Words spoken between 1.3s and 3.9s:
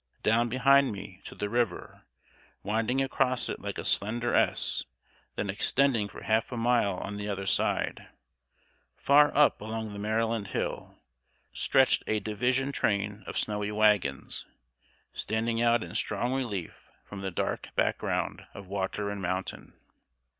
the river, winding across it like a